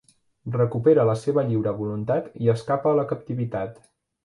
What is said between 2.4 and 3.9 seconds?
i escapa a la captivitat.